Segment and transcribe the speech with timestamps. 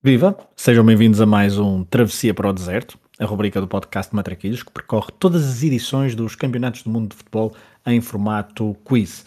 [0.00, 0.38] Viva!
[0.54, 4.70] Sejam bem-vindos a mais um Travessia para o Deserto, a rubrica do podcast Matraquilhos, que
[4.70, 7.52] percorre todas as edições dos Campeonatos do Mundo de Futebol
[7.84, 9.26] em formato quiz.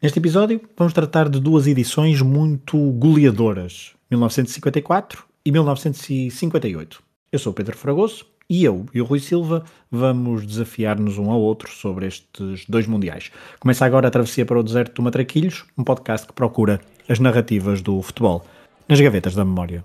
[0.00, 7.02] Neste episódio, vamos tratar de duas edições muito goleadoras, 1954 e 1958.
[7.32, 11.40] Eu sou o Pedro Fragoso e eu e o Rui Silva vamos desafiar-nos um ao
[11.40, 13.32] outro sobre estes dois mundiais.
[13.58, 17.82] Começa agora a Travessia para o Deserto do Matraquilhos, um podcast que procura as narrativas
[17.82, 18.46] do futebol
[18.88, 19.84] nas gavetas da memória.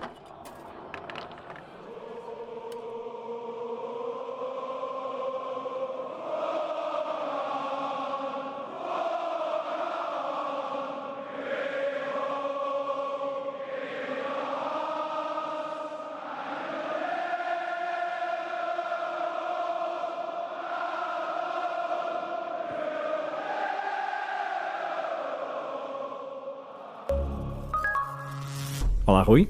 [29.11, 29.49] Olá, Rui.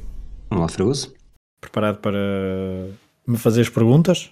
[0.50, 1.14] Olá, Fragoso.
[1.62, 2.18] Preparado para
[3.28, 4.32] me fazer as perguntas?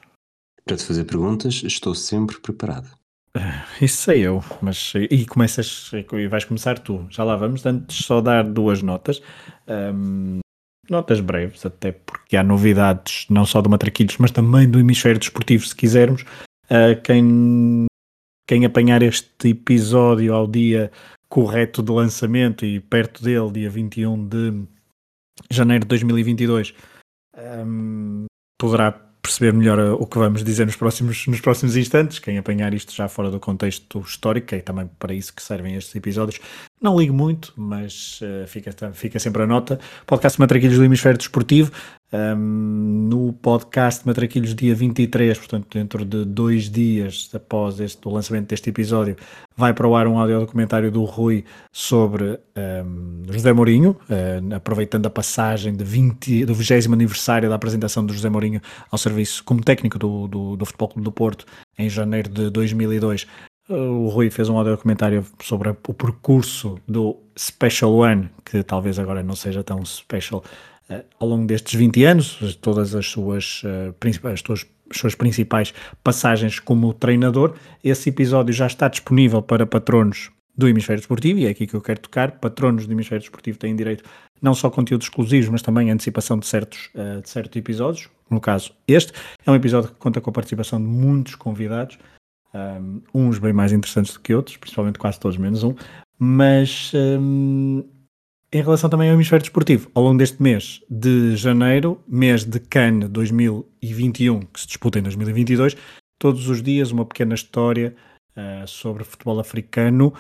[0.66, 2.90] Para te fazer perguntas, estou sempre preparado.
[3.80, 7.06] Isso sei eu, mas e começas e vais começar tu.
[7.12, 9.22] Já lá vamos, antes só dar duas notas.
[9.68, 10.40] Um,
[10.90, 15.64] notas breves, até porque há novidades não só do Matraquilhos, mas também do hemisfério desportivo,
[15.64, 16.24] se quisermos.
[16.66, 17.86] Uh, quem,
[18.48, 20.92] quem apanhar este episódio ao dia
[21.30, 24.68] correto de lançamento e perto dele, dia 21 de
[25.50, 26.74] janeiro de 2022,
[27.66, 28.26] um,
[28.60, 32.20] poderá perceber melhor o que vamos dizer nos próximos, nos próximos instantes.
[32.20, 35.96] Quem apanhar isto já fora do contexto histórico, é também para isso que servem estes
[35.96, 36.40] episódios.
[36.82, 39.78] Não ligo muito, mas uh, fica, fica sempre a nota.
[40.08, 41.72] Podcast Matraquilhos do Hemisfério Desportivo.
[42.12, 48.48] Um, no podcast Matraquilhos, dia 23, portanto, dentro de dois dias após este, o lançamento
[48.48, 49.16] deste episódio,
[49.56, 55.06] vai para o ar um áudio documentário do Rui sobre um, José Mourinho, uh, aproveitando
[55.06, 59.62] a passagem de 20, do 20 aniversário da apresentação do José Mourinho ao serviço como
[59.62, 61.46] técnico do, do, do Futebol Clube do Porto
[61.78, 63.28] em janeiro de 2002.
[63.70, 69.22] O Rui fez um áudio documentário sobre o percurso do Special One, que talvez agora
[69.22, 70.44] não seja tão special
[70.90, 73.94] uh, ao longo destes 20 anos, todas as suas, uh,
[74.28, 75.72] as suas, as suas principais
[76.04, 77.54] passagens como treinador.
[77.84, 81.82] Esse episódio já está disponível para patronos do Hemisfério Desportivo, e é aqui que eu
[81.82, 82.32] quero tocar.
[82.32, 84.04] Patronos do Hemisfério Desportivo têm direito
[84.42, 88.10] não só a conteúdos exclusivos, mas também a antecipação de certos, uh, de certos episódios.
[88.32, 89.14] No caso, este
[89.46, 92.00] é um episódio que conta com a participação de muitos convidados,
[92.54, 95.76] um, uns bem mais interessantes do que outros, principalmente quase todos menos um,
[96.18, 97.84] mas um,
[98.52, 103.10] em relação também ao hemisfério desportivo, ao longo deste mês de janeiro, mês de Cannes
[103.10, 105.78] 2021, que se disputa em 2022,
[106.18, 107.96] todos os dias uma pequena história
[108.36, 110.14] uh, sobre futebol africano.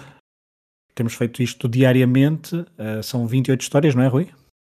[0.94, 4.30] Temos feito isto diariamente, uh, são 28 histórias, não é, Rui?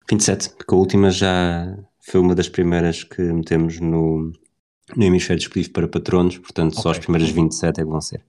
[0.10, 4.32] 27, porque a última já foi uma das primeiras que metemos no,
[4.96, 6.84] no hemisfério desportivo para patronos, portanto okay.
[6.84, 8.22] só as primeiras 27 é que vão ser.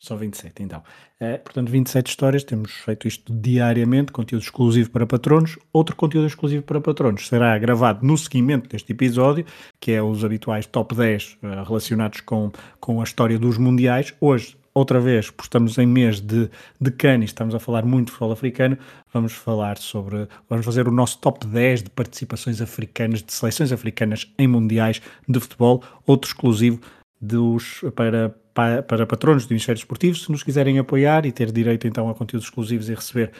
[0.00, 0.82] Só 27, então.
[1.20, 5.58] É, portanto, 27 histórias, temos feito isto diariamente, conteúdo exclusivo para patronos.
[5.70, 9.44] Outro conteúdo exclusivo para patronos será gravado no seguimento deste episódio,
[9.78, 12.50] que é os habituais top 10 uh, eh, relacionados com,
[12.80, 14.14] com a história dos mundiais.
[14.18, 18.12] Hoje, outra vez, porque estamos em mês de, de Cannes, estamos a falar muito de
[18.12, 18.76] futebol africano,
[19.12, 24.32] vamos falar sobre, vamos fazer o nosso top 10 de participações africanas, de seleções africanas
[24.38, 26.80] em mundiais de futebol, outro exclusivo
[27.20, 31.86] dos, para para, para patronos do Hemisfério Esportivo, se nos quiserem apoiar e ter direito
[31.86, 33.30] então a conteúdos exclusivos e receber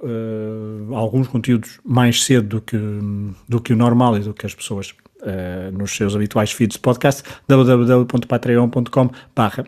[0.00, 2.78] uh, alguns conteúdos mais cedo do que,
[3.48, 6.80] do que o normal e do que as pessoas uh, nos seus habituais feeds de
[6.80, 9.66] podcast, www.patreon.com barra.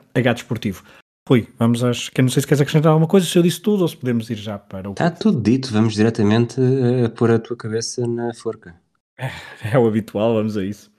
[1.28, 2.08] Rui, vamos às...
[2.08, 4.28] Que não sei se queres acrescentar alguma coisa, se eu disse tudo ou se podemos
[4.28, 4.92] ir já para o...
[4.92, 6.60] Está tudo dito, vamos diretamente
[7.04, 8.80] a pôr a tua cabeça na forca.
[9.16, 9.30] É,
[9.74, 10.90] é o habitual, vamos a isso.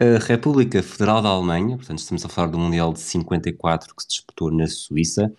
[0.00, 4.08] A República Federal da Alemanha, portanto estamos a falar do Mundial de 54 que se
[4.08, 5.32] disputou na Suíça,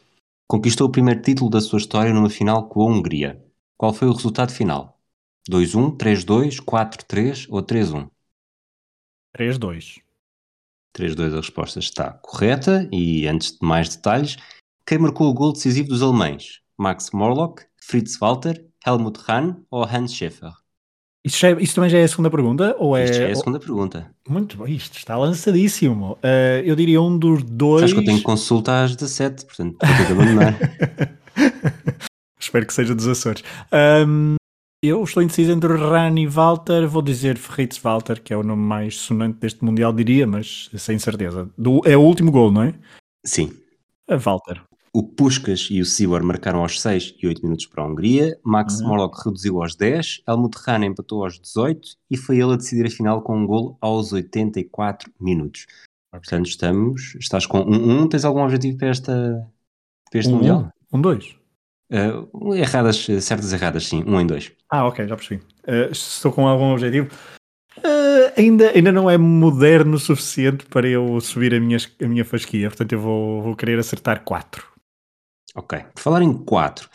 [0.47, 3.43] conquistou o primeiro título da sua história numa final com a Hungria.
[3.75, 5.01] Qual foi o resultado final?
[5.49, 8.09] 2-1, 3-2, 4-3 ou 3-1?
[9.35, 10.02] 3-2.
[10.97, 14.37] 3-2 a resposta está correta e antes de mais detalhes,
[14.85, 16.59] quem marcou o gol decisivo dos alemães?
[16.77, 20.51] Max Morlock, Fritz Walter, Helmut Hahn ou Hans Schäfer?
[21.25, 22.75] Isso, é, também já é a segunda pergunta?
[22.77, 24.13] Ou é, isto já é a segunda pergunta.
[24.27, 26.13] Muito bem, isto está lançadíssimo.
[26.13, 27.85] Uh, eu diria um dos dois.
[27.85, 30.57] Acho que eu tenho consulta às 17, portanto, vou ter que abandonar.
[32.37, 33.41] Espero que seja dos Açores.
[33.71, 34.35] Um,
[34.83, 36.85] eu estou indeciso entre Rani e Walter.
[36.85, 40.99] Vou dizer Fritz Walter, que é o nome mais sonante deste Mundial, diria, mas sem
[40.99, 41.49] certeza.
[41.57, 42.73] Do, é o último gol, não é?
[43.25, 43.53] Sim.
[44.09, 44.61] A Walter.
[44.93, 48.79] O Puskas e o Siwar marcaram aos 6 e 8 minutos para a Hungria, Max
[48.79, 48.89] uhum.
[48.89, 52.91] Morlock reduziu aos 10, Helmut Rahn empatou aos 18 e foi ele a decidir a
[52.91, 55.65] final com um golo aos 84 minutos.
[56.09, 56.19] Okay.
[56.19, 59.49] Portanto, estamos, estás com 1-1, um, um, tens algum objetivo para, esta,
[60.11, 60.71] para este um, Mundial?
[60.93, 61.33] 1-2.
[61.33, 61.42] Um,
[61.91, 64.51] uh, erradas, certas erradas, sim, 1 um em 2.
[64.69, 65.41] Ah, ok, já percebi.
[65.67, 67.09] Uh, estou com algum objetivo.
[67.77, 72.23] Uh, ainda, ainda não é moderno o suficiente para eu subir a minha, a minha
[72.23, 74.63] fasquia, portanto eu vou, vou querer acertar 4.
[75.55, 75.79] Ok.
[75.93, 76.89] Por falar em 4,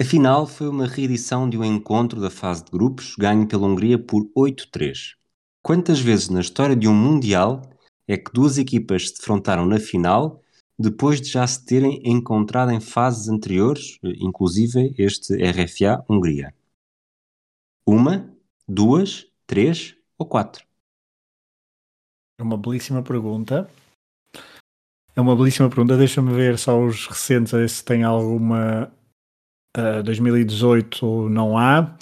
[0.00, 3.98] a final foi uma reedição de um encontro da fase de grupos ganho pela Hungria
[3.98, 5.14] por 8-3.
[5.62, 7.62] Quantas vezes na história de um Mundial
[8.08, 10.42] é que duas equipas se defrontaram na final
[10.80, 16.54] depois de já se terem encontrado em fases anteriores, inclusive este RFA Hungria?
[17.86, 18.34] Uma,
[18.66, 20.64] duas, três ou quatro?
[22.38, 23.70] É uma belíssima pergunta.
[25.14, 25.98] É uma belíssima pergunta.
[25.98, 28.90] Deixa-me ver só os recentes, a ver se tem alguma.
[29.76, 31.94] Uh, 2018 não há.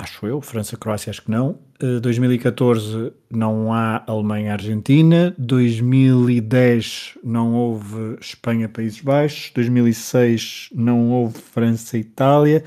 [0.00, 0.40] Acho eu.
[0.40, 1.58] França-Croácia, acho que não.
[1.82, 5.34] Uh, 2014 não há Alemanha-Argentina.
[5.36, 9.50] 2010 não houve Espanha-Países Baixos.
[9.54, 12.62] 2006 não houve França-Itália.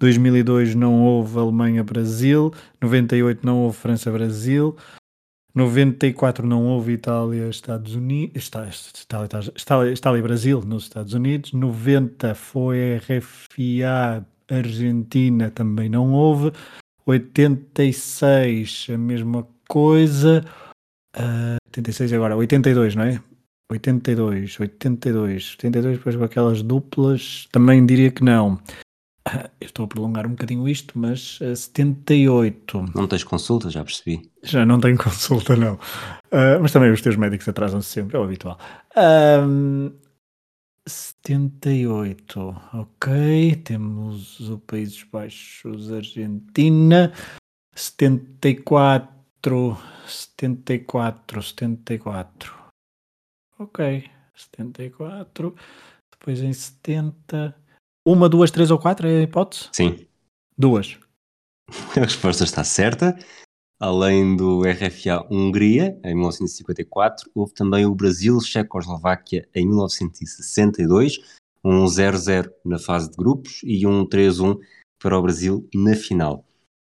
[0.00, 2.52] 2002 não houve Alemanha-Brasil.
[2.80, 4.76] 98 não houve França-Brasil.
[5.54, 8.70] 94 não houve Itália, Estados Unidos, Itália,
[9.54, 11.52] Itália, Itália e Brasil nos Estados Unidos.
[11.52, 14.26] 90 foi RFA
[14.56, 16.52] Argentina, também não houve.
[17.06, 20.44] 86 a mesma coisa.
[21.16, 23.20] Uh, 86 agora, 82, não é?
[23.70, 28.58] 82, 82, 82 depois com aquelas duplas, também diria que não.
[29.60, 32.86] Eu estou a prolongar um bocadinho isto, mas uh, 78.
[32.94, 34.30] Não tens consulta, já percebi.
[34.42, 35.74] Já não tenho consulta, não.
[35.74, 38.58] Uh, mas também os teus médicos atrasam-se sempre, é o habitual.
[38.96, 39.92] Um,
[40.88, 42.40] 78,
[42.74, 43.56] ok.
[43.64, 47.12] Temos o Países Baixos, Argentina.
[47.74, 52.62] 74, 74, 74.
[53.58, 55.54] Ok, 74.
[56.10, 57.56] Depois em 70.
[58.04, 59.68] Uma, duas, três ou quatro é a hipótese?
[59.72, 60.06] Sim.
[60.58, 60.98] Duas.
[61.96, 63.16] A resposta está certa.
[63.82, 71.18] Além do RFA Hungria, em 1954, houve também o Brasil-Checoslováquia em 1962,
[71.64, 74.56] um 0-0 na fase de grupos e um 3-1
[75.00, 76.44] para o Brasil na final.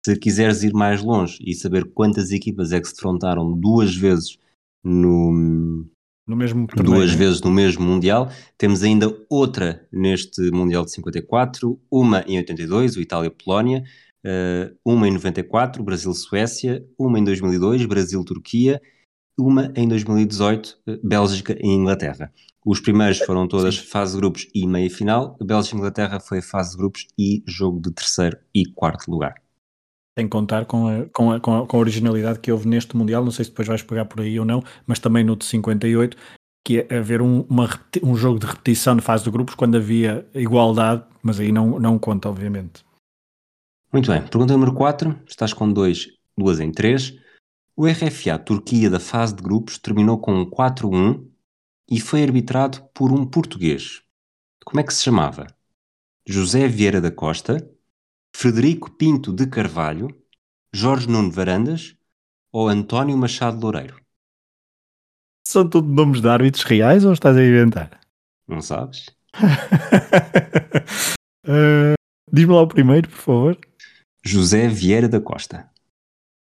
[0.06, 4.38] Se quiseres ir mais longe e saber quantas equipas é que se defrontaram duas vezes
[4.85, 5.32] no,
[6.25, 8.31] no mesmo duas vezes no mesmo Mundial.
[8.56, 13.82] Temos ainda outra neste Mundial de 54, uma em 82, o Itália-Polónia,
[14.24, 18.80] uh, uma em 94, Brasil-Suécia, uma em 2002, Brasil-Turquia,
[19.38, 22.32] uma em 2018, uh, Bélgica e Inglaterra.
[22.64, 23.86] Os primeiros foram todas Sim.
[23.86, 27.42] fase de grupos e meia final, a Bélgica e Inglaterra foi fase de grupos e
[27.46, 29.34] jogo de terceiro e quarto lugar.
[30.16, 32.96] Tem que contar com a, com, a, com, a, com a originalidade que houve neste
[32.96, 35.44] Mundial, não sei se depois vais pegar por aí ou não, mas também no de
[35.44, 36.16] 58,
[36.64, 37.68] que é haver um, uma,
[38.02, 41.98] um jogo de repetição de fase de grupos quando havia igualdade, mas aí não, não
[41.98, 42.84] conta, obviamente.
[43.94, 47.17] Muito bem, pergunta número 4, estás com 2, 2 em 3.
[47.76, 51.25] O RFA Turquia da fase de grupos terminou com um 4-1
[51.88, 54.02] e foi arbitrado por um português.
[54.64, 55.46] Como é que se chamava?
[56.26, 57.70] José Vieira da Costa,
[58.35, 60.08] Frederico Pinto de Carvalho,
[60.75, 61.96] Jorge Nuno Varandas
[62.51, 64.05] ou António Machado Loureiro?
[65.46, 68.01] São tudo nomes de árbitros reais ou estás a inventar?
[68.48, 69.06] Não sabes?
[71.46, 71.94] uh,
[72.32, 73.73] Diz-me lá o primeiro, por favor.
[74.24, 75.70] José Vieira da Costa.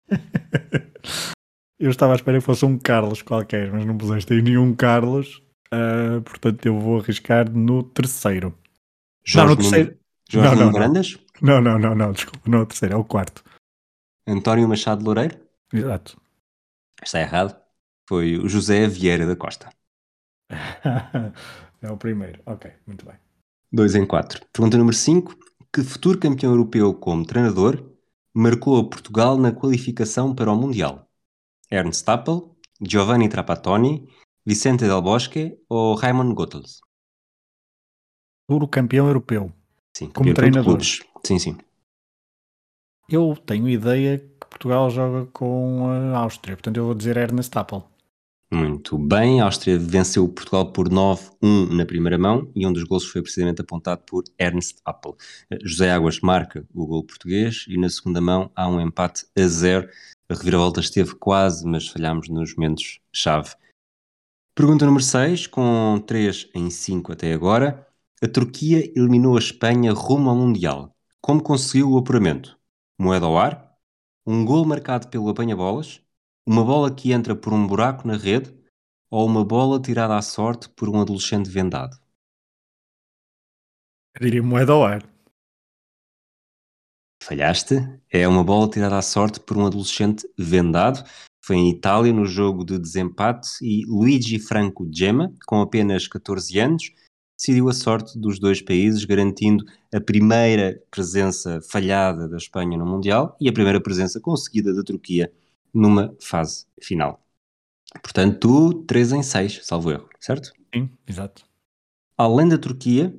[1.79, 5.43] eu estava à espera que fosse um Carlos qualquer, mas não puseste aí nenhum Carlos.
[5.73, 8.59] Uh, portanto, eu vou arriscar no terceiro.
[9.23, 9.99] Jorge não, no terceiro.
[10.31, 11.19] Jorge não, não, Grandes?
[11.43, 13.45] Não, não, não, não, desculpa, não é o terceiro, é o quarto.
[14.27, 15.39] António Machado Loureiro?
[15.73, 16.21] Exato.
[17.03, 17.57] Está errado.
[18.09, 19.69] Foi o José Vieira da Costa.
[21.83, 23.17] é o primeiro, ok, muito bem.
[23.71, 24.47] 2 em 4.
[24.51, 25.48] Pergunta número 5.
[25.73, 27.85] Que futuro campeão europeu como treinador
[28.35, 31.07] marcou a Portugal na qualificação para o Mundial?
[31.71, 34.09] Ernst Tappel, Giovanni Trapattoni,
[34.47, 36.81] Vicente Del Bosque ou Raymond Goethals?
[38.47, 39.53] Futuro campeão europeu.
[39.95, 40.81] Sim, como treinador.
[40.83, 41.59] Sim, sim.
[43.07, 47.87] Eu tenho ideia que Portugal joga com a Áustria, portanto eu vou dizer Ernest Appel.
[48.51, 53.05] Muito bem, a Áustria venceu Portugal por 9-1 na primeira mão e um dos gols
[53.05, 55.15] foi precisamente apontado por Ernst Appel.
[55.63, 59.87] José Águas marca o gol português e na segunda mão há um empate a zero.
[60.31, 63.55] A reviravolta esteve quase, mas falhámos nos momentos-chave.
[64.55, 67.87] Pergunta número 6, com 3 em 5 até agora.
[68.23, 70.97] A Turquia eliminou a Espanha rumo ao Mundial.
[71.21, 72.59] Como conseguiu o apuramento?
[72.99, 73.77] Moeda ao ar?
[74.27, 76.01] Um gol marcado pelo apanha-bolas?
[76.51, 78.51] Uma bola que entra por um buraco na rede?
[79.11, 81.95] Ou uma bola tirada à sorte por um adolescente vendado?
[84.15, 85.07] Eu diria moeda ao ar.
[87.23, 87.75] Falhaste.
[88.11, 91.07] É uma bola tirada à sorte por um adolescente vendado.
[91.45, 96.95] Foi em Itália no jogo de desempate e Luigi Franco Gemma, com apenas 14 anos,
[97.39, 103.37] decidiu a sorte dos dois países, garantindo a primeira presença falhada da Espanha no Mundial
[103.39, 105.31] e a primeira presença conseguida da Turquia
[105.73, 107.23] numa fase final.
[108.03, 110.53] Portanto, tu 3 em 6, salvo erro, certo?
[110.75, 111.47] Sim, exato.
[112.17, 113.17] Além da Turquia,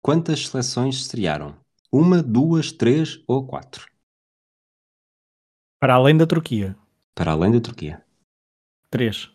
[0.00, 1.56] quantas seleções estrearam?
[1.90, 3.86] Uma, duas, três ou quatro?
[5.80, 6.76] Para além da Turquia.
[7.14, 8.04] Para além da Turquia.
[8.88, 9.30] Três.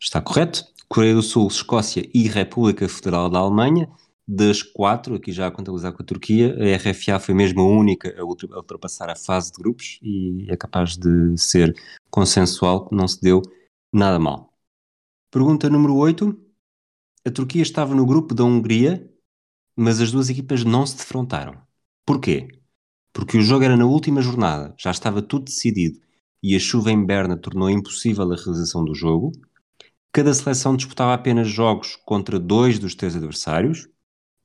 [0.00, 0.64] Está correto.
[0.88, 3.88] Coreia do Sul, Escócia e República Federal da Alemanha.
[4.26, 8.14] Das quatro, aqui já a contabilizar com a Turquia, a RFA foi mesmo a única
[8.18, 11.74] a ultrapassar a fase de grupos e é capaz de ser
[12.10, 13.42] consensual que não se deu
[13.92, 14.52] nada mal.
[15.30, 16.34] Pergunta número 8.
[17.26, 19.10] A Turquia estava no grupo da Hungria,
[19.76, 21.60] mas as duas equipas não se defrontaram.
[22.06, 22.48] Porquê?
[23.12, 26.00] Porque o jogo era na última jornada, já estava tudo decidido
[26.42, 29.32] e a chuva em Berna tornou impossível a realização do jogo.
[30.12, 33.88] Cada seleção disputava apenas jogos contra dois dos três adversários.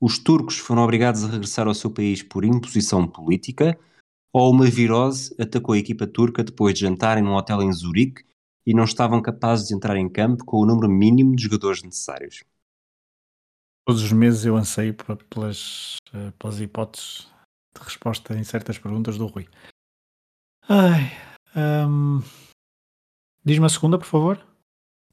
[0.02, 3.78] Os turcos foram obrigados a regressar ao seu país por imposição política,
[4.34, 8.24] ou uma virose atacou a equipa turca depois de jantarem num hotel em Zurique
[8.66, 12.44] e não estavam capazes de entrar em campo com o número mínimo de jogadores necessários.
[13.86, 14.96] Todos os meses eu anseio
[15.30, 17.28] pelas, eh, pelas hipóteses
[17.76, 19.48] de resposta em certas perguntas do Rui.
[20.68, 21.12] Ai,
[21.56, 22.22] um...
[23.44, 24.46] Diz-me a segunda, por favor.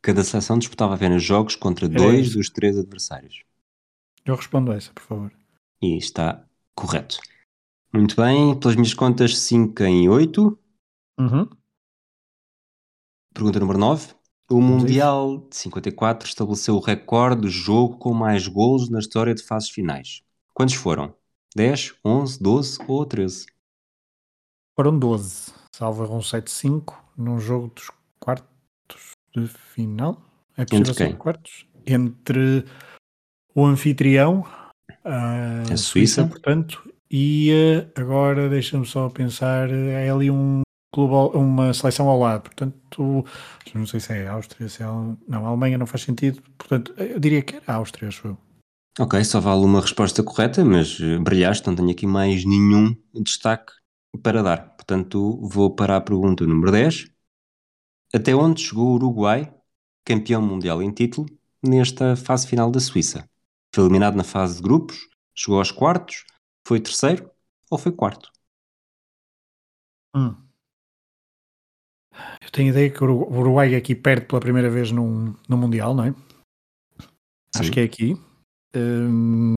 [0.02, 3.42] Cada seleção disputava apenas jogos contra dois dos três adversários.
[4.26, 5.32] Eu respondo essa, por favor.
[5.80, 7.18] E está correto.
[7.92, 10.58] Muito bem, pelas minhas contas, 5 em 8.
[11.18, 11.48] Uhum.
[13.32, 14.14] Pergunta número 9.
[14.50, 19.42] O Mundial de 54 estabeleceu o recorde do jogo com mais golos na história de
[19.42, 20.22] fases finais.
[20.52, 21.14] Quantos foram?
[21.54, 23.46] 10, 11, 12 ou 13?
[24.74, 25.52] Foram 12.
[25.74, 27.90] Salvo um 7-5 num jogo dos
[28.20, 30.20] quartos de final.
[30.56, 31.16] É Entre quem?
[31.16, 31.66] quartos?
[31.86, 32.64] Entre
[33.56, 34.44] o anfitrião,
[35.02, 36.22] a, a Suíça.
[36.22, 36.26] Suíça.
[36.26, 40.60] portanto, e eh, agora deixa-me só pensar, é ali um
[40.92, 43.24] clube, uma seleção ao lado, portanto,
[43.74, 44.90] não sei se é a Áustria, se é a,
[45.26, 48.38] não, a Alemanha não faz sentido, portanto, eu diria que era a Áustria, acho eu.
[48.98, 53.72] Ok, só vale uma resposta correta, mas eh, brilhaste, não tenho aqui mais nenhum destaque
[54.22, 54.74] para dar.
[54.76, 57.10] Portanto, vou para a pergunta número 10.
[58.14, 59.52] Até onde chegou o Uruguai,
[60.04, 61.26] campeão mundial em título,
[61.62, 63.28] nesta fase final da Suíça?
[63.76, 66.24] Foi eliminado na fase de grupos, chegou aos quartos,
[66.66, 67.30] foi terceiro
[67.70, 68.32] ou foi quarto?
[70.16, 70.34] Hum.
[72.40, 76.04] Eu tenho ideia que o Uruguai aqui perde pela primeira vez num, no Mundial, não
[76.04, 76.12] é?
[76.12, 77.60] Sim.
[77.60, 78.14] Acho que é aqui.
[78.74, 79.52] Hum,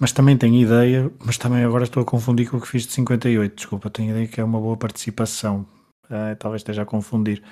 [0.00, 2.92] mas também tenho ideia, mas também agora estou a confundir com o que fiz de
[2.92, 3.54] 58.
[3.54, 5.68] Desculpa, tenho ideia que é uma boa participação.
[6.06, 7.42] Uh, talvez esteja a confundir.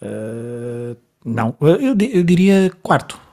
[0.00, 3.26] Uh, não, eu, eu, diria quarto.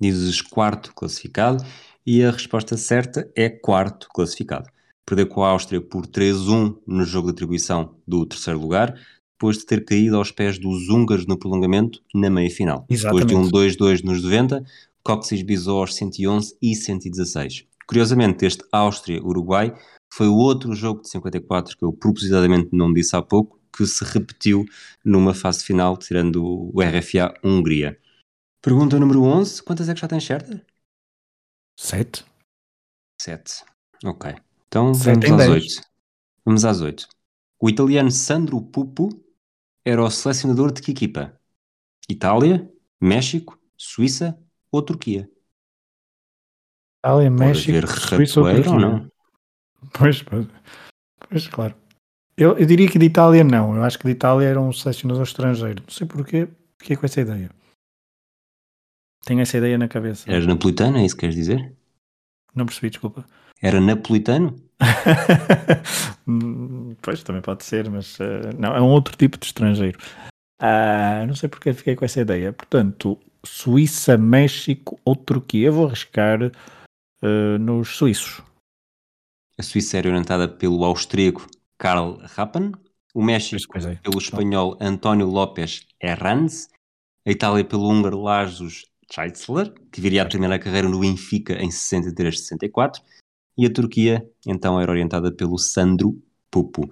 [0.00, 1.64] Dizes quarto classificado
[2.06, 4.70] e a resposta certa é quarto classificado.
[5.04, 8.94] Perdeu com a Áustria por 3-1 no jogo de atribuição do terceiro lugar,
[9.40, 12.86] depois de ter caído aos pés dos húngaros no prolongamento na meia-final.
[12.88, 14.64] Depois de um 2-2 nos 90,
[15.02, 17.64] Cóccix bisou aos 111 e 116.
[17.86, 19.74] Curiosamente, este Áustria-Uruguai
[20.12, 24.04] foi o outro jogo de 54 que eu propositadamente não disse há pouco, que se
[24.04, 24.64] repetiu
[25.04, 27.96] numa fase final, tirando o RFA Hungria.
[28.62, 30.60] Pergunta número 11, quantas é que já tens certas?
[31.78, 32.24] Sete.
[33.20, 33.64] Sete.
[34.04, 34.34] Ok.
[34.68, 35.82] Então Sete vamos às oito.
[36.44, 37.08] Vamos às oito.
[37.58, 39.08] O italiano Sandro Pupo
[39.84, 41.40] era o selecionador de que equipa?
[42.08, 44.38] Itália, México, Suíça
[44.70, 45.30] ou Turquia?
[46.98, 48.72] Itália, México, Suíça ou Turquia?
[48.72, 49.10] Ou não?
[49.98, 50.46] Pois, pois,
[51.28, 51.74] pois claro.
[52.36, 53.74] Eu, eu, diria que de Itália não.
[53.74, 55.82] Eu acho que de Itália era um selecionador estrangeiro.
[55.82, 56.48] Não sei porquê.
[56.78, 57.50] Fiquei com essa ideia.
[59.24, 60.30] Tenho essa ideia na cabeça.
[60.30, 61.72] Era napolitano, é isso que queres dizer?
[62.54, 63.24] Não percebi, desculpa.
[63.60, 64.56] Era napolitano?
[67.02, 69.98] pois, também pode ser, mas uh, não, é um outro tipo de estrangeiro.
[70.60, 72.52] Uh, não sei porque fiquei com essa ideia.
[72.52, 75.68] Portanto, Suíça, México ou Turquia.
[75.68, 78.42] Eu vou arriscar uh, nos suíços.
[79.58, 81.46] A Suíça era orientada pelo austríaco
[81.78, 82.72] Karl Rappen
[83.14, 83.96] o México é.
[83.96, 86.68] pelo espanhol António López Herranz,
[87.26, 91.68] a Itália pelo húngaro Lajos Scheitzler, que viria a terminar a carreira no Benfica em
[91.68, 93.00] 63-64,
[93.58, 96.88] e a Turquia então era orientada pelo Sandro Pupo.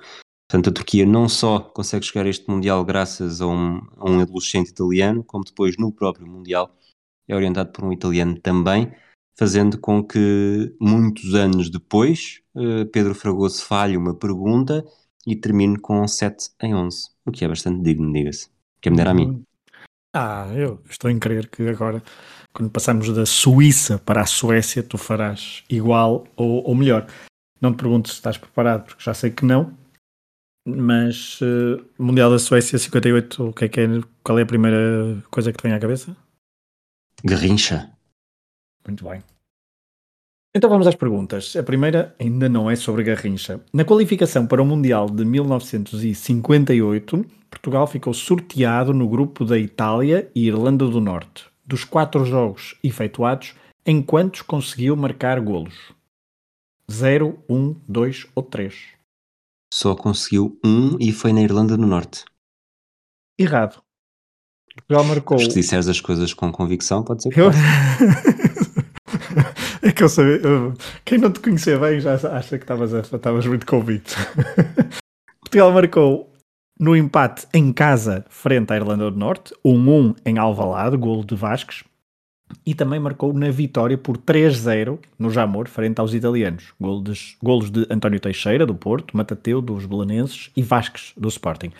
[0.48, 4.20] Portanto, a Turquia não só consegue chegar a este Mundial graças a um, a um
[4.20, 6.74] adolescente italiano, como depois no próprio Mundial
[7.28, 8.90] é orientado por um italiano também,
[9.38, 14.84] fazendo com que muitos anos depois eh, Pedro Fragoso falhe uma pergunta
[15.26, 18.48] e termine com 7 em 11, o que é bastante digno, diga-se.
[18.80, 19.44] Que é me dera a mim.
[20.20, 22.02] Ah, eu estou em crer que agora,
[22.52, 27.06] quando passamos da Suíça para a Suécia, tu farás igual ou, ou melhor.
[27.60, 29.78] Não te pergunto se estás preparado, porque já sei que não.
[30.66, 33.86] Mas eh, Mundial da Suécia 58, o que é que é?
[34.24, 36.16] Qual é a primeira coisa que te vem à cabeça?
[37.24, 37.88] Garrincha.
[38.84, 39.22] Muito bem.
[40.54, 41.56] Então vamos às perguntas.
[41.56, 43.60] A primeira ainda não é sobre Garrincha.
[43.72, 50.46] Na qualificação para o Mundial de 1958, Portugal ficou sorteado no grupo da Itália e
[50.46, 51.46] Irlanda do Norte.
[51.64, 55.92] Dos quatro jogos efetuados, em quantos conseguiu marcar golos?
[56.90, 58.74] 0, 1, 2 ou 3?
[59.72, 62.24] Só conseguiu um e foi na Irlanda do Norte.
[63.38, 63.80] Errado.
[64.74, 65.38] Portugal marcou.
[65.38, 67.50] Se disseres as coisas com convicção, pode ser que Eu...
[69.88, 70.40] é que eu sabia.
[71.04, 74.14] Quem não te conhecia bem já acha que estavas muito convicto.
[75.40, 76.32] Portugal marcou
[76.78, 81.82] no empate em casa frente à Irlanda do Norte, 1-1 em Alvalade, golo de Vasques,
[82.64, 86.72] e também marcou na vitória por 3-0 no Jamor, frente aos italianos.
[86.80, 91.72] Golo dos- golos de António Teixeira, do Porto, Matateu, dos Belenenses e Vasques, do Sporting.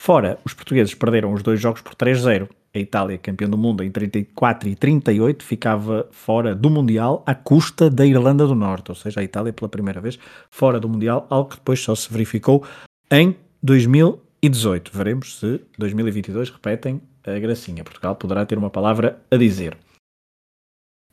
[0.00, 2.48] Fora, os portugueses perderam os dois jogos por 3-0.
[2.76, 7.88] A Itália, campeão do mundo em 34 e 38, ficava fora do Mundial à custa
[7.88, 10.18] da Irlanda do Norte, ou seja, a Itália pela primeira vez
[10.50, 12.62] fora do Mundial, algo que depois só se verificou
[13.10, 14.90] em 2018.
[14.92, 17.82] Veremos se 2022 repetem a gracinha.
[17.82, 19.74] Portugal poderá ter uma palavra a dizer.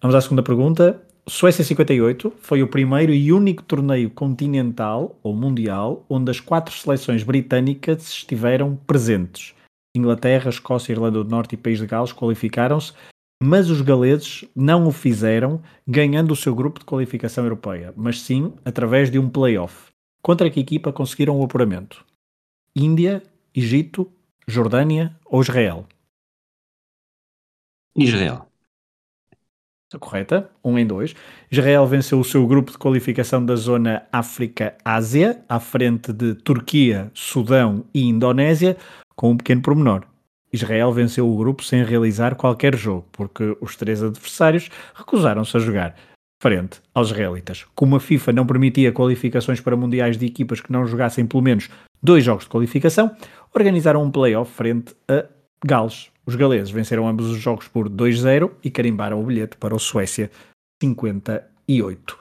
[0.01, 1.01] Vamos à segunda pergunta.
[1.25, 7.23] Suécia 58 foi o primeiro e único torneio continental ou mundial onde as quatro seleções
[7.23, 9.55] britânicas estiveram presentes.
[9.95, 12.93] Inglaterra, Escócia, Irlanda do Norte e País de Gales qualificaram-se,
[13.41, 18.53] mas os galeses não o fizeram ganhando o seu grupo de qualificação europeia, mas sim
[18.65, 19.91] através de um play-off.
[20.23, 22.05] Contra que equipa conseguiram o apuramento?
[22.75, 23.21] Índia,
[23.53, 24.11] Egito,
[24.47, 25.85] Jordânia ou Israel?
[27.95, 28.47] Israel.
[29.85, 31.13] Está correta, um em dois.
[31.51, 37.85] Israel venceu o seu grupo de qualificação da zona África-Ásia, à frente de Turquia, Sudão
[37.93, 38.75] e Indonésia,
[39.15, 40.03] com um pequeno pormenor.
[40.51, 45.95] Israel venceu o grupo sem realizar qualquer jogo, porque os três adversários recusaram-se a jogar,
[46.41, 47.65] frente aos israelitas.
[47.73, 51.69] Como a FIFA não permitia qualificações para mundiais de equipas que não jogassem pelo menos
[52.01, 53.15] dois jogos de qualificação,
[53.53, 55.25] organizaram um play-off frente a
[55.65, 56.11] Gales.
[56.25, 60.29] Os galeses venceram ambos os jogos por 2-0 e carimbaram o bilhete para o Suécia
[60.81, 62.17] 58.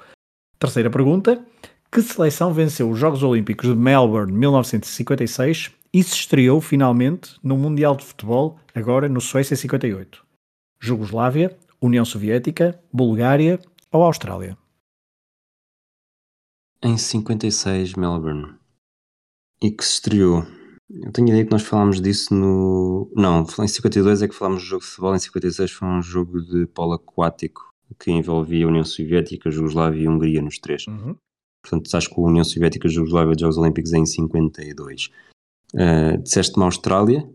[0.59, 1.45] Terceira pergunta.
[1.91, 7.95] Que seleção venceu os Jogos Olímpicos de Melbourne 1956 e se estreou finalmente no Mundial
[7.95, 10.25] de Futebol, agora no Suécia 58?
[10.81, 14.57] Jugoslávia, União Soviética, Bulgária ou Austrália?
[16.83, 18.55] Em 56, Melbourne.
[19.63, 20.45] E que se estreou.
[20.91, 23.11] Eu tenho a ideia que nós falámos disso no.
[23.15, 26.43] Não, em 52 é que falámos do jogo de futebol, em 56 foi um jogo
[26.43, 30.87] de polo aquático que envolvia a União Soviética, a Jugoslávia e a Hungria nos três.
[30.87, 31.15] Uhum.
[31.63, 35.11] Portanto, acho que a União Soviética e a Jugoslávia dos Jogos Olímpicos é em 52.
[35.75, 37.29] Uh, Disseste-me a Austrália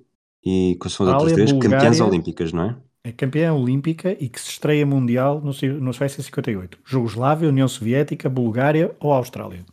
[0.45, 1.52] e quais são as outras três?
[1.52, 2.78] Campeãs olímpicas, não é?
[3.04, 6.78] É campeã olímpica e que se estreia mundial no, no Suécia 58.
[6.84, 9.65] Jugoslávia, União Soviética, Bulgária ou Austrália?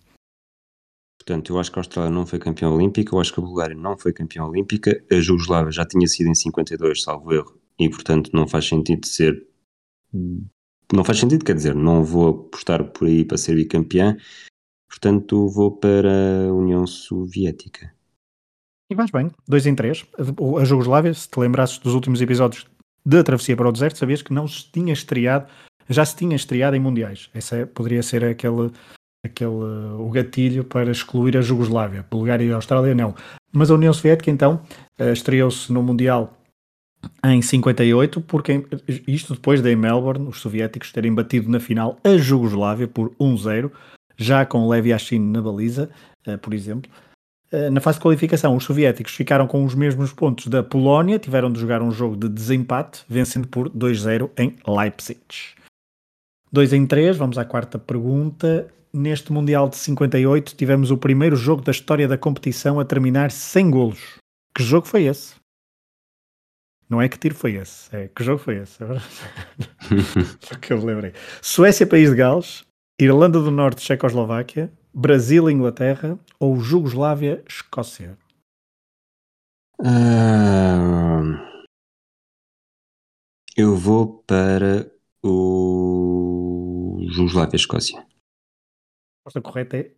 [1.19, 3.75] Portanto, eu acho que a Austrália não foi campeã olímpica, eu acho que a Bulgária
[3.75, 8.31] não foi campeã olímpica, a Jugoslávia já tinha sido em 52, salvo erro, e portanto
[8.33, 9.47] não faz sentido ser.
[10.93, 14.17] Não faz sentido, quer dizer, não vou apostar por aí para ser bicampeã,
[14.87, 17.93] portanto vou para a União Soviética.
[18.91, 20.05] E vais bem, 2 em 3.
[20.61, 22.67] A Jugoslávia, se te lembrasses dos últimos episódios
[23.05, 25.47] da Travessia para o Deserto, sabias que não se tinha estreado,
[25.89, 27.31] já se tinha estreado em mundiais.
[27.35, 28.71] Esse é- poderia ser aquele,
[29.25, 32.07] aquele o gatilho para excluir a Jugoslávia.
[32.11, 33.15] Bulgária e Austrália não.
[33.53, 34.61] Mas a União Soviética então
[34.99, 36.39] eh, estreou-se no Mundial
[37.25, 38.67] em 58, porque
[39.07, 43.71] isto depois de Melbourne os soviéticos terem batido na final a Jugoslávia por 1-0,
[44.17, 45.91] já com Lev Yashin na baliza,
[46.27, 46.91] eh, por exemplo.
[47.55, 51.53] Eh, Na fase de qualificação, os soviéticos ficaram com os mesmos pontos da Polónia, tiveram
[51.53, 55.21] de jogar um jogo de desempate, vencendo por 2-0 em Leipzig.
[56.51, 58.67] 2 em 3, vamos à quarta pergunta.
[58.93, 63.71] neste Mundial de 58 tivemos o primeiro jogo da história da competição a terminar sem
[63.71, 64.19] golos.
[64.57, 65.35] Que jogo foi esse?
[66.89, 68.79] Não é que tiro foi esse, é que jogo foi esse?
[68.85, 68.87] É
[70.61, 71.13] que eu me lembrei.
[71.43, 72.65] Suécia, País de Gales,
[73.01, 78.17] Irlanda do Norte, Checoslováquia, Brasil, Inglaterra ou Jugoslávia, Escócia?
[79.81, 81.35] Uh,
[83.57, 84.89] eu vou para
[85.21, 87.99] o Jugoslávia, Escócia.
[87.99, 88.05] A
[89.27, 89.91] resposta correta é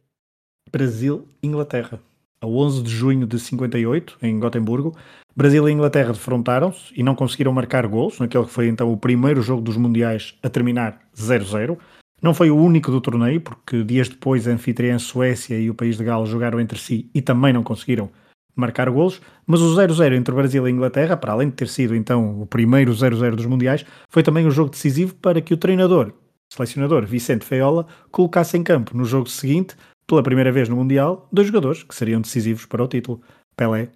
[0.72, 2.00] Brasil, Inglaterra.
[2.40, 4.96] A 11 de junho de 58, em Gotemburgo,
[5.34, 9.42] Brasil e Inglaterra defrontaram-se e não conseguiram marcar gols, naquele que foi então o primeiro
[9.42, 11.78] jogo dos Mundiais a terminar 0-0.
[12.22, 15.96] Não foi o único do torneio, porque dias depois a anfitriã Suécia e o país
[15.96, 18.10] de Gales jogaram entre si e também não conseguiram
[18.54, 22.40] marcar golos, mas o 0-0 entre Brasil e Inglaterra, para além de ter sido então
[22.40, 26.14] o primeiro 0-0 dos Mundiais, foi também um jogo decisivo para que o treinador,
[26.50, 29.76] selecionador Vicente Feola, colocasse em campo no jogo seguinte,
[30.06, 33.20] pela primeira vez no Mundial, dois jogadores que seriam decisivos para o título,
[33.54, 33.90] Pelé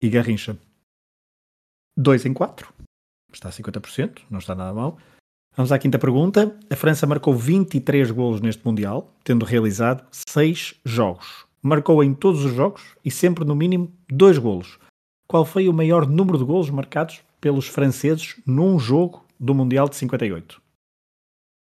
[0.00, 0.56] e Garrincha.
[1.98, 2.72] 2 em 4,
[3.32, 4.98] está a 50%, não está nada mal.
[5.56, 6.54] Vamos à quinta pergunta.
[6.68, 11.46] A França marcou 23 golos neste Mundial, tendo realizado 6 jogos.
[11.62, 14.78] Marcou em todos os jogos e sempre no mínimo 2 golos.
[15.26, 19.96] Qual foi o maior número de golos marcados pelos franceses num jogo do Mundial de
[19.96, 20.60] 58?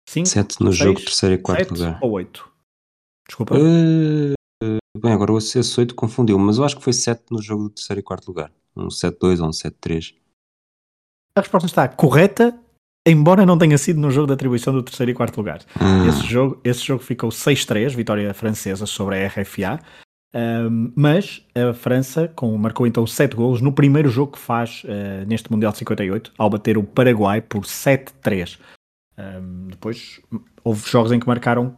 [0.08, 1.98] 5, 7 no 6, jogo, terceiro e quarto lugar.
[2.00, 2.50] ou 8?
[3.28, 3.54] Desculpa.
[3.56, 7.64] Uh, bem, agora o esse 8 confundiu, mas eu acho que foi 7 no jogo
[7.64, 8.50] do terceiro e quarto lugar.
[8.74, 10.14] Um 7-2 ou um 7-3.
[11.36, 12.58] A resposta está correta
[13.06, 15.60] embora não tenha sido no jogo de atribuição do terceiro e quarto lugar.
[15.80, 16.08] Hum.
[16.08, 19.80] Esse, jogo, esse jogo ficou 6-3, vitória francesa sobre a RFA.
[20.34, 25.26] Um, mas a França com, marcou então 7 golos no primeiro jogo que faz uh,
[25.26, 28.58] neste Mundial de 58, ao bater o Paraguai por 7-3.
[29.18, 30.20] Um, depois
[30.64, 31.76] houve jogos em que marcaram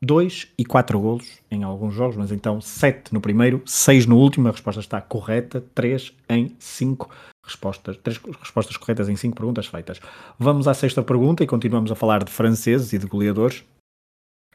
[0.00, 4.46] 2 e 4 golos em alguns jogos, mas então 7 no primeiro, 6 no último.
[4.46, 7.10] A resposta está correta, 3 em 5
[7.46, 10.00] respostas, três respostas corretas em cinco perguntas feitas.
[10.38, 13.64] Vamos à sexta pergunta e continuamos a falar de franceses e de goleadores.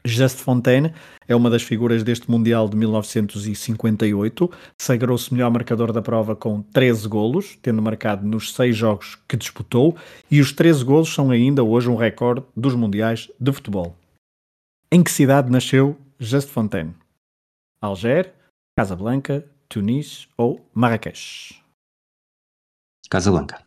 [0.04, 0.92] Just Fontaine
[1.28, 4.50] é uma das figuras deste Mundial de 1958.
[4.76, 9.96] Sagrou-se melhor marcador da prova com 13 golos, tendo marcado nos seis jogos que disputou,
[10.30, 13.96] e os 13 golos são ainda hoje um recorde dos Mundiais de futebol.
[14.90, 16.94] Em que cidade nasceu Just Fontaine?
[17.80, 18.34] Alger,
[18.76, 21.61] Casablanca, Tunis ou Marrakech?
[23.12, 23.56] Casablanca.
[23.56, 23.60] A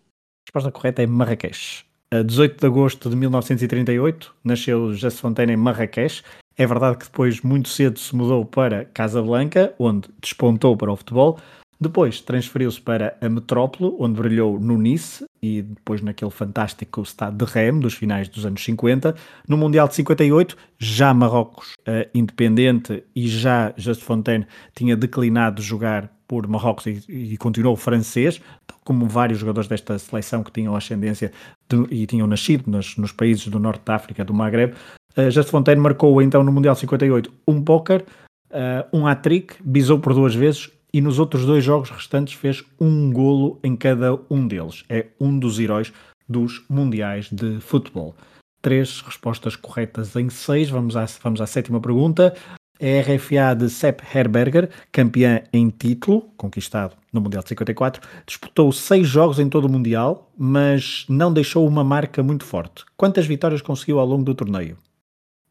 [0.48, 1.86] resposta correta é Marrakech.
[2.10, 6.24] A 18 de agosto de 1938 nasceu Jesse Fontaine em Marrakech.
[6.58, 11.38] É verdade que depois, muito cedo, se mudou para Casablanca, onde despontou para o futebol.
[11.86, 17.46] Depois transferiu-se para a metrópole, onde brilhou no Nice e depois naquele fantástico Stade de
[17.46, 19.14] Reims dos finais dos anos 50.
[19.48, 26.12] No Mundial de 58, já Marrocos uh, independente e já Just Fontaine tinha declinado jogar
[26.28, 28.42] por Marrocos e, e continuou francês,
[28.84, 31.32] como vários jogadores desta seleção que tinham ascendência
[31.70, 34.74] de, e tinham nascido nos, nos, países do norte da África, do Maghreb.
[35.16, 38.04] Uh, Just Fontaine marcou então no Mundial 58 um póquer,
[38.50, 43.12] uh, um hat-trick, bisou por duas vezes e nos outros dois jogos restantes fez um
[43.12, 44.86] golo em cada um deles.
[44.88, 45.92] É um dos heróis
[46.26, 48.16] dos Mundiais de Futebol.
[48.62, 50.70] Três respostas corretas em seis.
[50.70, 52.34] Vamos à, vamos à sétima pergunta.
[52.80, 59.06] A RFA de Sepp Herberger, campeã em título, conquistado no Mundial de 54, disputou seis
[59.06, 62.86] jogos em todo o Mundial, mas não deixou uma marca muito forte.
[62.96, 64.78] Quantas vitórias conseguiu ao longo do torneio?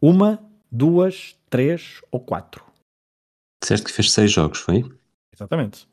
[0.01, 2.65] Uma, duas, três ou quatro?
[3.63, 4.83] Disseste que fez seis jogos, foi?
[5.35, 5.89] Exatamente.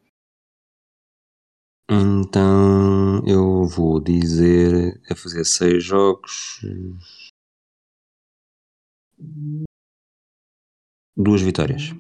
[1.90, 6.62] Então eu vou dizer a fazer seis jogos
[11.18, 11.94] duas vitórias.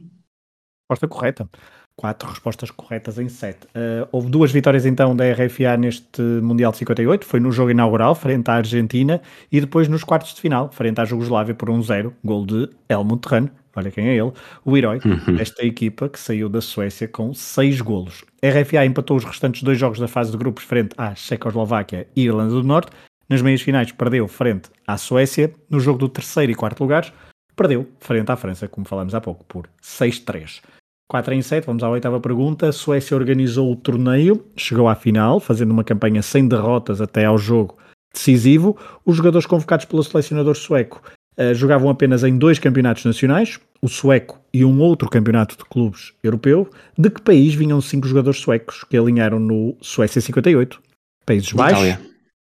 [0.89, 1.49] Resposta correta.
[1.95, 3.67] Quatro respostas corretas em sete.
[3.67, 7.25] Uh, houve duas vitórias então da RFA neste Mundial de 58.
[7.25, 11.05] Foi no jogo inaugural, frente à Argentina, e depois nos quartos de final, frente à
[11.05, 13.49] Jugoslávia por 1-0, gol de Helmut Rahn.
[13.75, 14.31] Olha quem é ele,
[14.65, 15.35] o herói uhum.
[15.35, 18.23] desta equipa que saiu da Suécia com seis golos.
[18.43, 22.25] A RFA empatou os restantes dois jogos da fase de grupos frente à Checoslováquia e
[22.25, 22.91] Irlanda do Norte.
[23.29, 25.53] Nas meias finais perdeu frente à Suécia.
[25.69, 27.13] No jogo do terceiro e quarto lugares,
[27.55, 30.61] perdeu frente à França, como falamos há pouco, por 6-3.
[31.07, 32.69] 4 em 7, vamos à oitava pergunta.
[32.69, 37.37] A Suécia organizou o torneio, chegou à final, fazendo uma campanha sem derrotas até ao
[37.37, 37.77] jogo
[38.13, 38.77] decisivo.
[39.05, 41.01] Os jogadores convocados pelo selecionador sueco
[41.37, 46.13] uh, jogavam apenas em dois campeonatos nacionais, o sueco e um outro campeonato de clubes
[46.23, 46.69] europeu.
[46.97, 50.81] De que país vinham cinco jogadores suecos que alinharam no Suécia 58?
[51.25, 52.11] Países Baixos, Itália.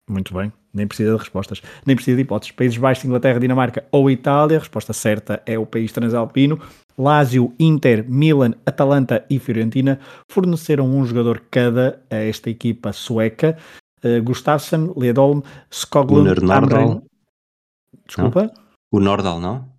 [0.09, 2.51] Muito bem, nem precisa de respostas, nem precisa de hipóteses.
[2.51, 4.57] Países Baixos, Inglaterra, Dinamarca ou Itália.
[4.57, 6.59] A resposta certa é o país transalpino.
[6.97, 13.57] Lazio, Inter, Milan, Atalanta e Fiorentina forneceram um jogador cada a esta equipa sueca.
[14.03, 17.01] Uh, Gustafsson, Ledolm, Skoglund, Amren...
[18.05, 18.43] Desculpa?
[18.43, 18.62] Não.
[18.93, 19.73] O Nordal, não?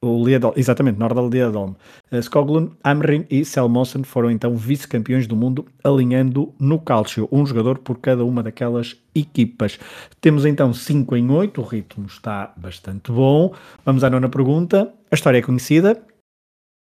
[0.00, 1.74] O Liedol, exatamente, Nordal Liedolm.
[2.10, 7.80] Uh, Skoglund, Amrin e Selmosen foram então vice-campeões do mundo, alinhando no Calcio, um jogador
[7.80, 9.78] por cada uma daquelas equipas.
[10.22, 13.52] Temos então 5 em 8, o ritmo está bastante bom.
[13.84, 14.90] Vamos à nona pergunta.
[15.10, 16.02] A história é conhecida,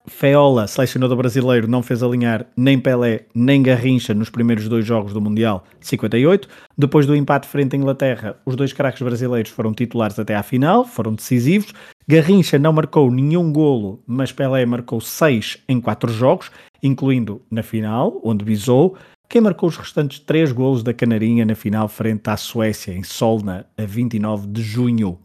[0.07, 5.21] Feola, selecionador brasileiro, não fez alinhar nem Pelé nem Garrincha nos primeiros dois jogos do
[5.21, 6.49] Mundial 58.
[6.77, 10.85] Depois do empate frente à Inglaterra, os dois craques brasileiros foram titulares até à final,
[10.85, 11.73] foram decisivos.
[12.09, 16.51] Garrincha não marcou nenhum golo, mas Pelé marcou seis em quatro jogos,
[16.83, 18.97] incluindo na final, onde bisou.
[19.29, 23.67] Quem marcou os restantes três golos da Canarinha na final frente à Suécia, em Solna,
[23.77, 25.19] a 29 de junho?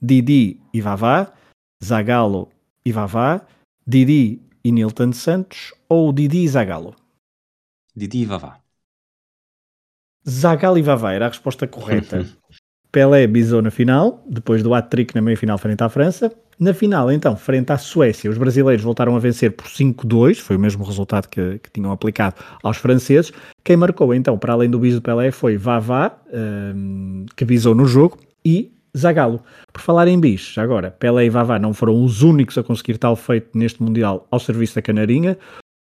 [0.00, 1.32] Didi e Vavá,
[1.82, 2.48] Zagallo
[2.84, 3.40] e Vavá,
[3.86, 6.94] Didi e Nilton Santos ou Didi e Zagallo?
[7.94, 8.60] Didi e Vavá.
[10.28, 12.24] Zagallo e Vavá era a resposta correta.
[12.92, 16.32] Pelé bisou na final, depois do hat-trick na meia-final frente à França.
[16.60, 20.60] Na final, então, frente à Suécia, os brasileiros voltaram a vencer por 5-2, foi o
[20.60, 23.32] mesmo resultado que, que, tinham aplicado aos franceses.
[23.64, 27.86] Quem marcou, então, para além do biso do Pelé, foi Vavá, um, que bisou no
[27.86, 29.40] jogo, e Zagallo.
[29.72, 33.16] Por falar em bis, agora, Pelé e Vavá não foram os únicos a conseguir tal
[33.16, 35.38] feito neste Mundial ao serviço da Canarinha,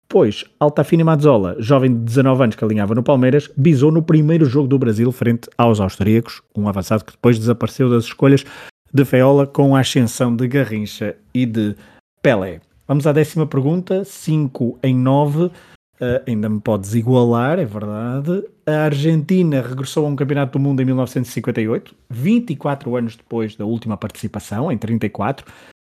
[0.09, 4.67] pois Altafine Mazzola, jovem de 19 anos que alinhava no Palmeiras, bisou no primeiro jogo
[4.67, 8.45] do Brasil frente aos austríacos, um avançado que depois desapareceu das escolhas
[8.93, 11.75] de Feola com a ascensão de Garrincha e de
[12.21, 12.61] Pelé.
[12.87, 15.51] Vamos à décima pergunta, 5 em 9.
[15.99, 18.43] Uh, ainda me podes igualar, é verdade.
[18.67, 23.97] A Argentina regressou a um campeonato do mundo em 1958, 24 anos depois da última
[23.97, 25.45] participação, em 34.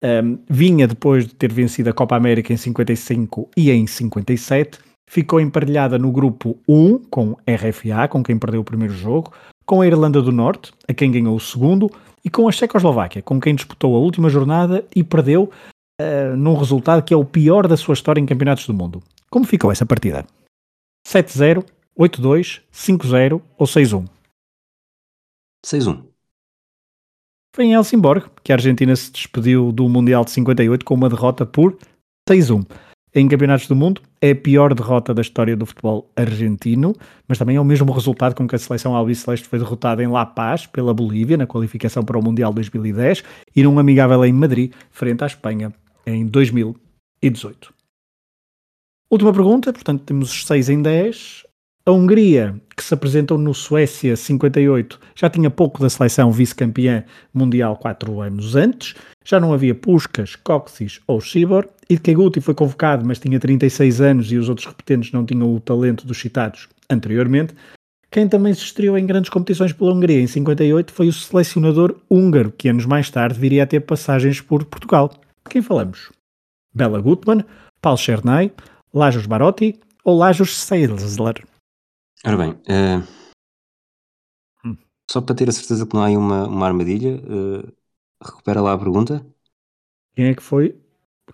[0.02, 4.80] Um, vinha depois de ter vencido a Copa América em 55 e em 57.
[5.10, 9.34] Ficou emparelhada no grupo 1 com RFA, com quem perdeu o primeiro jogo,
[9.66, 11.90] com a Irlanda do Norte, a quem ganhou o segundo,
[12.24, 15.50] e com a Checoslováquia, com quem disputou a última jornada e perdeu
[16.00, 19.04] uh, num resultado que é o pior da sua história em campeonatos do mundo.
[19.30, 20.26] Como ficou essa partida?
[21.08, 21.64] 7-0,
[21.98, 24.08] 8-2, 5-0 ou 6-1?
[25.66, 26.04] 6-1.
[27.56, 31.46] Foi em Helsingborg que a Argentina se despediu do Mundial de 58 com uma derrota
[31.46, 31.78] por
[32.30, 32.66] 6-1.
[33.14, 36.96] Em campeonatos do mundo, é a pior derrota da história do futebol argentino,
[37.28, 40.28] mas também é o mesmo resultado com que a seleção albiceleste foi derrotada em La
[40.28, 43.24] Paz pela Bolívia na qualificação para o Mundial 2010
[43.56, 45.74] e num amigável em Madrid frente à Espanha
[46.06, 47.79] em 2018.
[49.12, 51.44] Última pergunta, portanto temos os 6 em 10.
[51.84, 57.76] A Hungria, que se apresentou no Suécia 58, já tinha pouco da seleção vice-campeã mundial
[57.78, 58.94] 4 anos antes.
[59.26, 61.68] Já não havia Puskas, Coxis ou Shibor.
[62.04, 66.06] Keguti foi convocado, mas tinha 36 anos e os outros repetentes não tinham o talento
[66.06, 67.56] dos citados anteriormente.
[68.12, 72.52] Quem também se estreou em grandes competições pela Hungria em 58 foi o selecionador húngaro,
[72.56, 75.10] que anos mais tarde viria a ter passagens por Portugal.
[75.10, 76.12] De quem falamos?
[76.74, 77.44] Bela Gutmann,
[77.82, 78.52] Paul Chernay,
[78.94, 81.46] Lajos Barotti ou Lajos Seidler?
[82.26, 83.08] Ora bem, uh,
[84.66, 84.78] hum.
[85.10, 87.72] só para ter a certeza que não há uma, uma armadilha, uh,
[88.22, 89.26] recupera lá a pergunta.
[90.16, 90.76] Quem é que foi?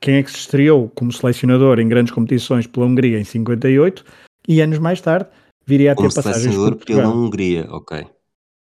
[0.01, 4.05] Quem é que se estreou como selecionador em grandes competições pela Hungria em 58
[4.47, 5.29] e anos mais tarde
[5.65, 7.11] viria a ter como passagens por Portugal.
[7.11, 8.05] pela Hungria, ok.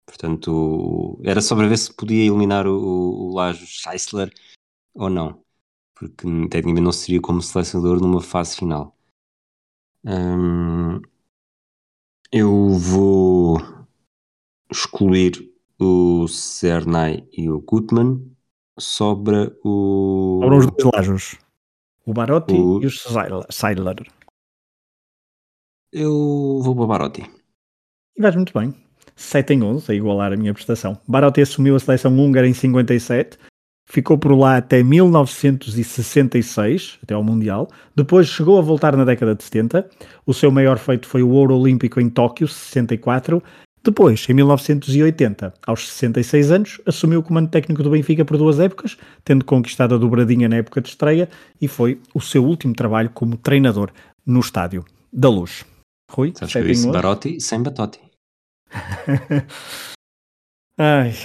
[0.05, 4.31] Portanto, era só para ver se podia eliminar o, o Lajos Scheissler
[4.93, 5.41] ou não
[6.01, 8.97] porque tecnicamente não seria como selecionador numa fase final.
[10.03, 10.99] Hum,
[12.31, 13.59] eu vou
[14.71, 18.35] excluir o Cernay e o Gutmann.
[18.79, 20.39] Sobra o.
[20.41, 21.37] Sobram os dois Lajos.
[22.03, 22.81] O Barotti o...
[22.81, 24.11] e o Seidler.
[25.91, 27.21] Eu vou para o Barotti.
[28.17, 28.73] E vais muito bem.
[29.15, 30.99] 7 em 11, a igualar a minha prestação.
[31.07, 33.37] Barotti assumiu a seleção húngara em 57
[33.85, 37.69] ficou por lá até 1966, até ao Mundial.
[37.95, 39.89] Depois chegou a voltar na década de 70.
[40.25, 43.43] O seu maior feito foi o ouro olímpico em Tóquio, 64.
[43.83, 48.95] Depois, em 1980, aos 66 anos, assumiu o comando técnico do Benfica por duas épocas,
[49.25, 51.27] tendo conquistado a dobradinha na época de estreia,
[51.59, 53.89] e foi o seu último trabalho como treinador
[54.23, 55.65] no Estádio da Luz.
[56.11, 57.99] Rui, Sabes que eu disse Barotti sem Batotti.
[60.77, 61.15] Ai,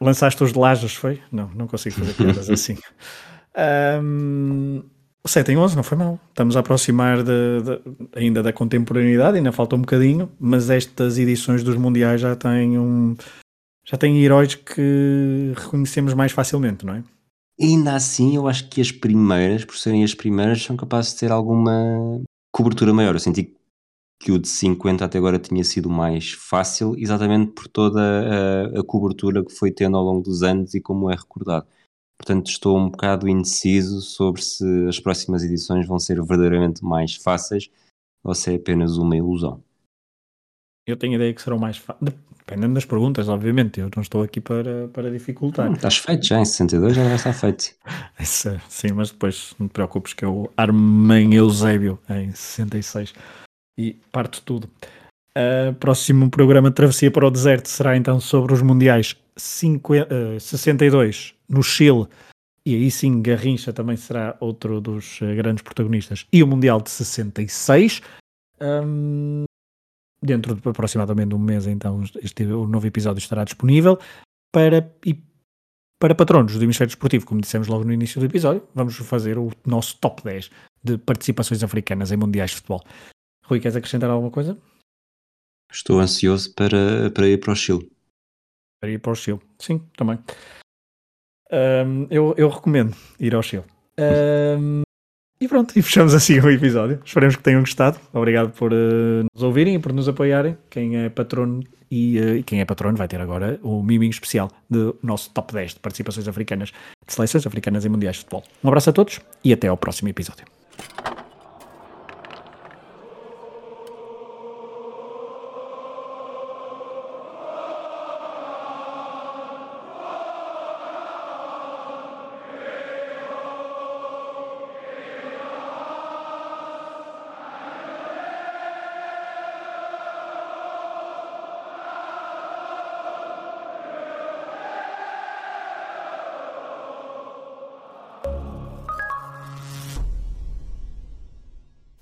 [0.00, 1.20] Lançaste os de Lajas, foi?
[1.30, 2.76] Não, não consigo fazer piadas assim.
[4.02, 4.82] Um,
[5.26, 6.18] 7 em 11 não foi mal.
[6.30, 7.80] Estamos a aproximar de, de,
[8.14, 13.14] ainda da contemporaneidade, ainda falta um bocadinho, mas estas edições dos Mundiais já têm um.
[13.84, 17.02] Já têm heróis que reconhecemos mais facilmente, não é?
[17.60, 21.30] ainda assim, eu acho que as primeiras, por serem as primeiras, são capazes de ter
[21.30, 23.14] alguma cobertura maior.
[23.14, 23.56] Eu senti que
[24.28, 29.44] o de 50 até agora tinha sido mais fácil, exatamente por toda a, a cobertura
[29.44, 31.66] que foi tendo ao longo dos anos e como é recordado.
[32.18, 37.70] Portanto, estou um bocado indeciso sobre se as próximas edições vão ser verdadeiramente mais fáceis
[38.22, 39.62] ou se é apenas uma ilusão.
[40.86, 42.12] Eu tenho a ideia que serão mais fáceis.
[42.50, 43.78] Dependendo das perguntas, obviamente.
[43.78, 45.70] Eu não estou aqui para, para dificultar.
[45.70, 47.74] Hum, estás feito já, em 62 já vai estar feito.
[48.18, 53.14] Essa, sim, mas depois não te preocupes que eu é armo em Eusébio em 66
[53.80, 54.68] e parto tudo.
[55.30, 61.34] Uh, próximo programa Travessia para o Deserto será então sobre os Mundiais 50, uh, 62
[61.48, 62.06] no Chile,
[62.66, 66.90] e aí sim Garrincha também será outro dos uh, grandes protagonistas, e o Mundial de
[66.90, 68.02] 66.
[68.60, 69.44] Um,
[70.22, 73.98] dentro de aproximadamente um mês, então, este, o novo episódio estará disponível
[74.52, 75.16] para, e
[75.98, 79.50] para patronos do Hemisfério Desportivo, como dissemos logo no início do episódio, vamos fazer o
[79.64, 80.50] nosso top 10
[80.82, 82.84] de participações africanas em Mundiais de Futebol.
[83.50, 84.56] Rui, queres acrescentar alguma coisa?
[85.72, 87.90] Estou ansioso para, para ir para o Chile.
[88.80, 90.20] Para ir para o Chile, sim, também.
[91.50, 93.64] Um, eu, eu recomendo ir ao Chile.
[93.98, 94.82] Um,
[95.40, 97.02] e pronto, e fechamos assim o episódio.
[97.04, 97.98] Esperemos que tenham gostado.
[98.12, 100.56] Obrigado por uh, nos ouvirem e por nos apoiarem.
[100.70, 104.96] Quem é patrono e, uh, quem é patrono vai ter agora o miminho especial do
[105.02, 106.70] nosso top 10 de participações africanas,
[107.04, 108.44] de seleções africanas em mundiais de futebol.
[108.62, 110.46] Um abraço a todos e até ao próximo episódio.